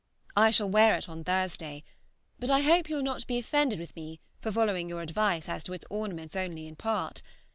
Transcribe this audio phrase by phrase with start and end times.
[0.35, 1.83] I shall wear it on Thursday,
[2.39, 5.63] but I hope you will not be offended with me for following your advice as
[5.65, 7.21] to its ornaments only in part.